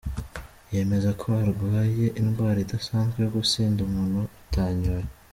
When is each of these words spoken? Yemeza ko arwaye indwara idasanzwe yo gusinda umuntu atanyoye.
Yemeza 0.73 1.09
ko 1.21 1.27
arwaye 1.43 2.05
indwara 2.21 2.57
idasanzwe 2.65 3.17
yo 3.23 3.29
gusinda 3.35 3.79
umuntu 3.87 4.17
atanyoye. 4.43 5.07